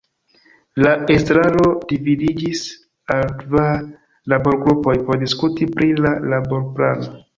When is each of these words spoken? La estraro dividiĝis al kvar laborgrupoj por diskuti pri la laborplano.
La 0.85 0.93
estraro 1.15 1.67
dividiĝis 1.91 2.63
al 3.17 3.29
kvar 3.43 3.85
laborgrupoj 4.35 4.97
por 5.11 5.21
diskuti 5.27 5.69
pri 5.77 5.91
la 6.07 6.15
laborplano. 6.35 7.15